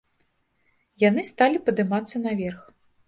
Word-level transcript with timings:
Яны 1.03 1.25
сталі 1.31 1.61
падымацца 1.67 2.15
наверх. 2.27 2.61